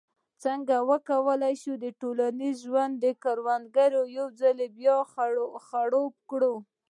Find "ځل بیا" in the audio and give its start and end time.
4.41-4.97